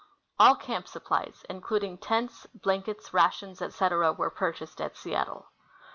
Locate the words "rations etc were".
3.13-4.31